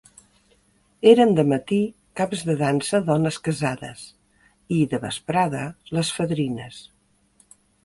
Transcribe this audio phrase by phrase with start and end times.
[1.09, 1.77] Eren de matí
[2.21, 5.63] caps de dansa dones casades i, de vesprada,
[5.99, 6.83] les fadrines.